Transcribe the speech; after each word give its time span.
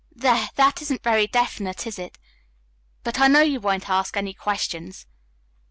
There, 0.15 0.49
that 0.55 0.81
isn't 0.81 1.03
very 1.03 1.27
definite, 1.27 1.85
is 1.85 1.99
it? 1.99 2.17
But 3.03 3.19
I 3.19 3.27
know 3.27 3.41
you 3.43 3.59
won't 3.59 3.87
ask 3.87 4.17
any 4.17 4.33
questions." 4.33 5.05